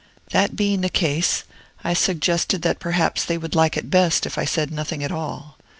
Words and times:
That 0.31 0.55
being 0.55 0.81
the 0.81 0.89
case, 0.89 1.43
I 1.83 1.93
suggested 1.93 2.63
that 2.63 2.79
perhaps 2.79 3.23
they 3.23 3.37
would 3.37 3.53
like 3.53 3.77
it 3.77 3.91
best 3.91 4.25
if 4.25 4.35
I 4.35 4.45
said 4.45 4.71
nothing 4.71 5.03
at 5.03 5.11
all. 5.11 5.59